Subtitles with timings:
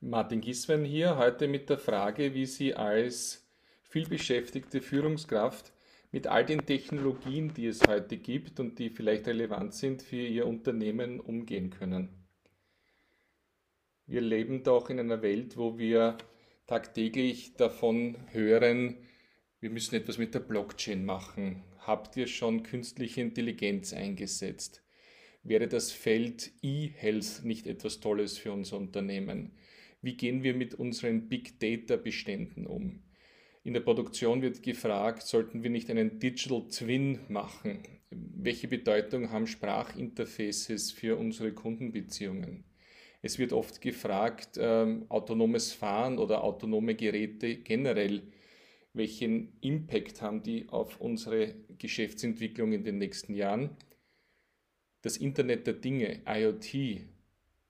[0.00, 3.44] Martin Giswen hier, heute mit der Frage, wie Sie als
[3.82, 5.72] vielbeschäftigte Führungskraft
[6.12, 10.46] mit all den Technologien, die es heute gibt und die vielleicht relevant sind für Ihr
[10.46, 12.28] Unternehmen, umgehen können.
[14.06, 16.16] Wir leben doch in einer Welt, wo wir
[16.68, 18.98] tagtäglich davon hören,
[19.58, 21.64] wir müssen etwas mit der Blockchain machen.
[21.80, 24.84] Habt ihr schon künstliche Intelligenz eingesetzt?
[25.42, 29.58] Wäre das Feld E-Health nicht etwas Tolles für unser Unternehmen?
[30.00, 33.02] Wie gehen wir mit unseren Big Data Beständen um?
[33.64, 37.82] In der Produktion wird gefragt, sollten wir nicht einen Digital Twin machen?
[38.10, 42.64] Welche Bedeutung haben Sprachinterfaces für unsere Kundenbeziehungen?
[43.20, 48.22] Es wird oft gefragt, ähm, autonomes Fahren oder autonome Geräte generell,
[48.92, 53.76] welchen Impact haben die auf unsere Geschäftsentwicklung in den nächsten Jahren?
[55.02, 57.04] Das Internet der Dinge, IoT,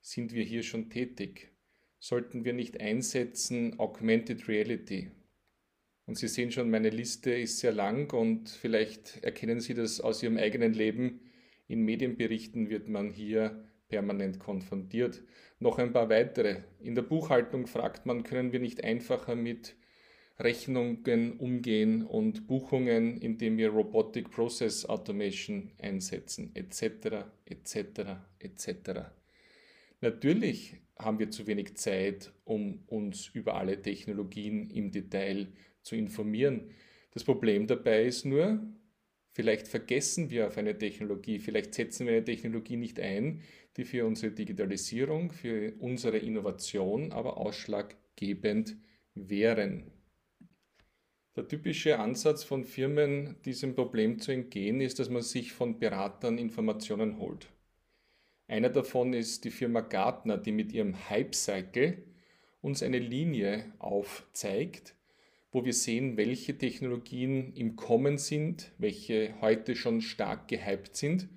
[0.00, 1.51] sind wir hier schon tätig?
[2.04, 5.12] Sollten wir nicht einsetzen Augmented Reality?
[6.04, 10.20] Und Sie sehen schon, meine Liste ist sehr lang und vielleicht erkennen Sie das aus
[10.20, 11.20] Ihrem eigenen Leben.
[11.68, 15.22] In Medienberichten wird man hier permanent konfrontiert.
[15.60, 16.64] Noch ein paar weitere.
[16.80, 19.76] In der Buchhaltung fragt man, können wir nicht einfacher mit
[20.40, 29.02] Rechnungen umgehen und Buchungen, indem wir Robotic Process Automation einsetzen, etc., etc., etc.
[30.00, 35.48] Natürlich haben wir zu wenig Zeit, um uns über alle Technologien im Detail
[35.82, 36.70] zu informieren.
[37.12, 38.62] Das Problem dabei ist nur,
[39.32, 43.42] vielleicht vergessen wir auf eine Technologie, vielleicht setzen wir eine Technologie nicht ein,
[43.76, 48.76] die für unsere Digitalisierung, für unsere Innovation aber ausschlaggebend
[49.14, 49.90] wären.
[51.34, 56.36] Der typische Ansatz von Firmen, diesem Problem zu entgehen, ist, dass man sich von Beratern
[56.36, 57.48] Informationen holt.
[58.52, 62.02] Einer davon ist die Firma Gartner, die mit ihrem Hype Cycle
[62.60, 64.94] uns eine Linie aufzeigt,
[65.52, 71.30] wo wir sehen, welche Technologien im Kommen sind, welche heute schon stark gehypt sind,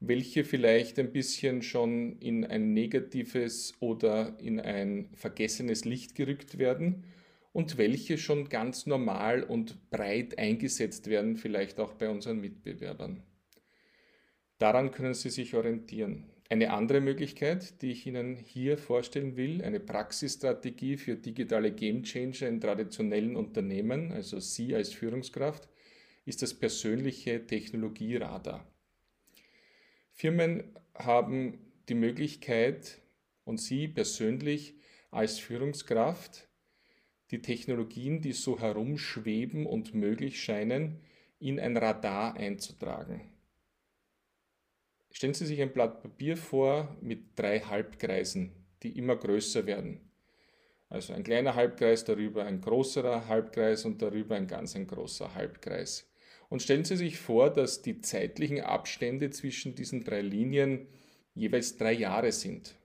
[0.00, 7.04] welche vielleicht ein bisschen schon in ein negatives oder in ein vergessenes Licht gerückt werden
[7.52, 13.22] und welche schon ganz normal und breit eingesetzt werden, vielleicht auch bei unseren Mitbewerbern.
[14.56, 16.24] Daran können Sie sich orientieren.
[16.50, 22.60] Eine andere Möglichkeit, die ich Ihnen hier vorstellen will, eine Praxisstrategie für digitale Gamechanger in
[22.60, 25.68] traditionellen Unternehmen, also Sie als Führungskraft,
[26.24, 28.66] ist das persönliche Technologieradar.
[30.12, 31.58] Firmen haben
[31.90, 32.98] die Möglichkeit
[33.44, 34.74] und Sie persönlich
[35.10, 36.48] als Führungskraft
[37.30, 41.00] die Technologien, die so herumschweben und möglich scheinen,
[41.38, 43.20] in ein Radar einzutragen.
[45.18, 48.52] Stellen Sie sich ein Blatt Papier vor mit drei Halbkreisen,
[48.84, 49.98] die immer größer werden.
[50.88, 56.08] Also ein kleiner Halbkreis, darüber ein größerer Halbkreis und darüber ein ganz ein großer Halbkreis.
[56.48, 60.86] Und stellen Sie sich vor, dass die zeitlichen Abstände zwischen diesen drei Linien
[61.34, 62.76] jeweils drei Jahre sind.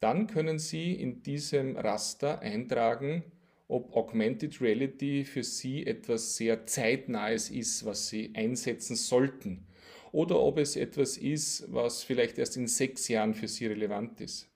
[0.00, 3.22] Dann können Sie in diesem Raster eintragen,
[3.68, 9.68] ob Augmented Reality für Sie etwas sehr zeitnahes ist, was Sie einsetzen sollten,
[10.12, 14.48] oder ob es etwas ist, was vielleicht erst in sechs Jahren für Sie relevant ist.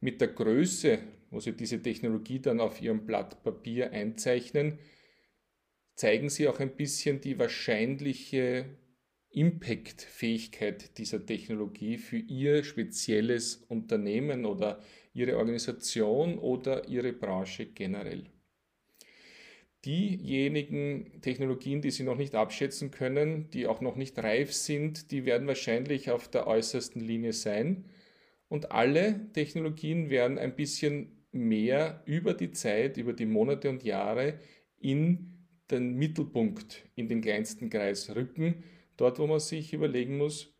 [0.00, 0.98] Mit der Größe,
[1.30, 4.78] wo Sie diese Technologie dann auf Ihrem Blatt Papier einzeichnen,
[5.94, 8.66] zeigen Sie auch ein bisschen die wahrscheinliche
[9.30, 14.80] Impact-Fähigkeit dieser Technologie für Ihr spezielles Unternehmen oder
[15.12, 18.30] Ihre Organisation oder Ihre Branche generell.
[19.86, 25.24] Diejenigen Technologien, die Sie noch nicht abschätzen können, die auch noch nicht reif sind, die
[25.24, 27.84] werden wahrscheinlich auf der äußersten Linie sein.
[28.48, 34.40] Und alle Technologien werden ein bisschen mehr über die Zeit, über die Monate und Jahre
[34.78, 38.64] in den Mittelpunkt, in den kleinsten Kreis rücken
[38.96, 40.55] Dort, wo man sich überlegen muss,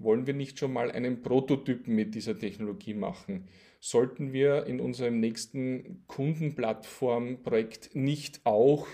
[0.00, 3.48] wollen wir nicht schon mal einen Prototypen mit dieser Technologie machen?
[3.78, 8.88] Sollten wir in unserem nächsten Kundenplattformprojekt nicht auch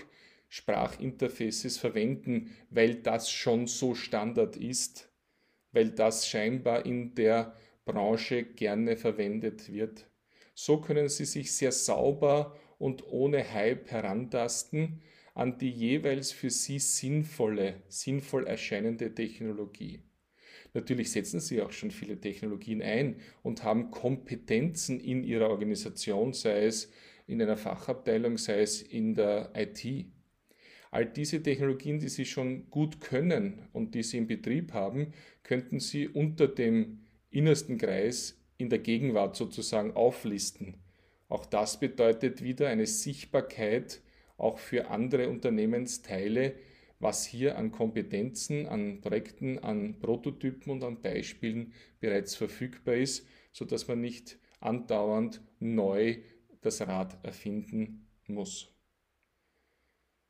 [0.49, 5.11] Sprachinterfaces verwenden, weil das schon so Standard ist,
[5.71, 7.55] weil das scheinbar in der
[7.85, 10.05] Branche gerne verwendet wird?
[10.53, 15.01] So können Sie sich sehr sauber und ohne Hype herantasten
[15.37, 20.01] an die jeweils für sie sinnvolle, sinnvoll erscheinende Technologie.
[20.73, 26.65] Natürlich setzen sie auch schon viele Technologien ein und haben Kompetenzen in ihrer Organisation, sei
[26.65, 26.91] es
[27.25, 30.07] in einer Fachabteilung, sei es in der IT.
[30.91, 35.79] All diese Technologien, die sie schon gut können und die sie im Betrieb haben, könnten
[35.79, 36.99] sie unter dem
[37.29, 40.75] innersten Kreis in der Gegenwart sozusagen auflisten.
[41.29, 44.01] Auch das bedeutet wieder eine Sichtbarkeit
[44.37, 46.53] auch für andere Unternehmensteile,
[46.99, 53.87] was hier an Kompetenzen, an Projekten, an Prototypen und an Beispielen bereits verfügbar ist, sodass
[53.87, 56.17] man nicht andauernd neu
[56.61, 58.73] das Rad erfinden muss.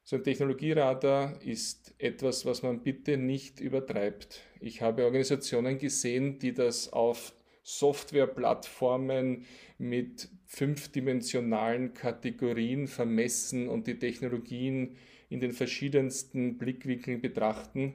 [0.04, 4.42] So ein Technologieradar ist etwas, was man bitte nicht übertreibt.
[4.62, 7.34] Ich habe Organisationen gesehen, die das auf
[7.64, 9.46] Softwareplattformen
[9.78, 14.96] mit fünfdimensionalen Kategorien vermessen und die Technologien
[15.30, 17.94] in den verschiedensten Blickwinkeln betrachten.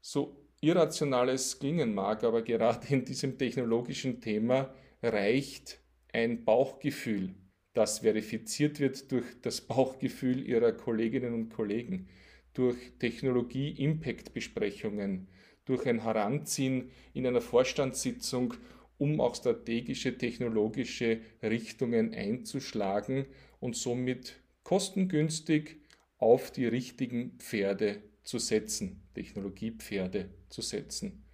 [0.00, 5.80] So irrational es klingen mag, aber gerade in diesem technologischen Thema reicht
[6.12, 7.34] ein Bauchgefühl,
[7.74, 12.08] das verifiziert wird durch das Bauchgefühl ihrer Kolleginnen und Kollegen,
[12.54, 15.28] durch Technologie-Impact-Besprechungen,
[15.64, 18.54] durch ein Heranziehen in einer Vorstandssitzung,
[18.96, 23.26] um auch strategische technologische Richtungen einzuschlagen
[23.60, 25.76] und somit kostengünstig
[26.18, 31.24] auf die richtigen Pferde zu setzen, Technologiepferde zu setzen.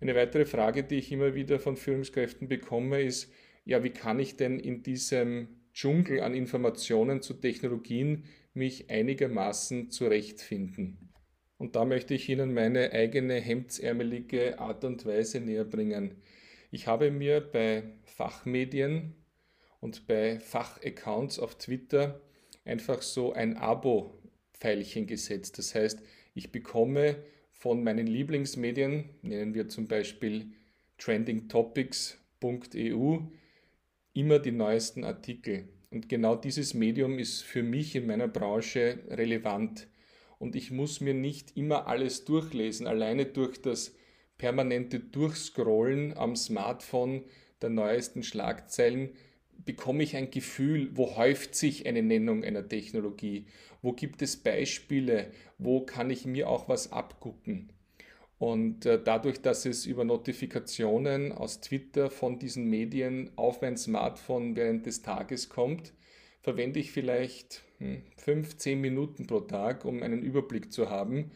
[0.00, 3.32] Eine weitere Frage, die ich immer wieder von Führungskräften bekomme, ist,
[3.64, 11.12] ja, wie kann ich denn in diesem Dschungel an Informationen zu Technologien mich einigermaßen zurechtfinden?
[11.58, 16.22] Und da möchte ich Ihnen meine eigene hemdsärmelige Art und Weise näher bringen.
[16.70, 19.14] Ich habe mir bei Fachmedien
[19.80, 22.20] und bei Fachaccounts auf Twitter
[22.66, 25.58] einfach so ein Abo-Pfeilchen gesetzt.
[25.58, 26.02] Das heißt,
[26.34, 27.16] ich bekomme
[27.50, 30.52] von meinen Lieblingsmedien, nennen wir zum Beispiel
[30.98, 33.18] trendingtopics.eu,
[34.12, 35.68] immer die neuesten Artikel.
[35.90, 39.88] Und genau dieses Medium ist für mich in meiner Branche relevant.
[40.38, 43.94] Und ich muss mir nicht immer alles durchlesen, alleine durch das
[44.36, 47.24] permanente Durchscrollen am Smartphone
[47.62, 49.10] der neuesten Schlagzeilen
[49.64, 53.46] bekomme ich ein Gefühl, wo häuft sich eine Nennung einer Technologie,
[53.82, 57.70] wo gibt es Beispiele, wo kann ich mir auch was abgucken.
[58.38, 64.56] Und äh, dadurch, dass es über Notifikationen aus Twitter von diesen Medien auf mein Smartphone
[64.56, 65.94] während des Tages kommt,
[66.42, 71.30] verwende ich vielleicht hm, fünf, zehn Minuten pro Tag, um einen Überblick zu haben.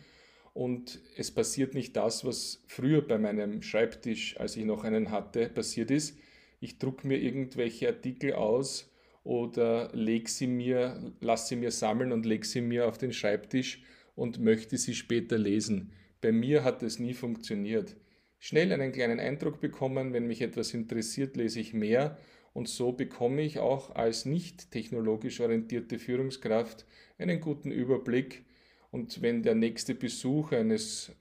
[0.53, 5.49] Und es passiert nicht das, was früher bei meinem Schreibtisch, als ich noch einen hatte,
[5.49, 6.19] passiert ist.
[6.61, 8.93] Ich drucke mir irgendwelche Artikel aus
[9.25, 13.83] oder leg sie mir, lasse sie mir sammeln und lege sie mir auf den Schreibtisch
[14.15, 15.93] und möchte sie später lesen.
[16.21, 17.97] Bei mir hat es nie funktioniert.
[18.39, 22.19] Schnell einen kleinen Eindruck bekommen, wenn mich etwas interessiert, lese ich mehr
[22.53, 26.87] und so bekomme ich auch als nicht technologisch orientierte Führungskraft
[27.19, 28.45] einen guten Überblick
[28.91, 31.13] und wenn der nächste Besuch eines